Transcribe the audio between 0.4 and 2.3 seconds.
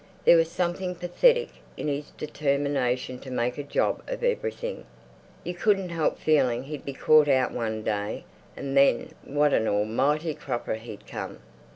something pathetic in his